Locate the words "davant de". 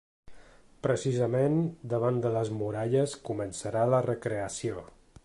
1.93-2.33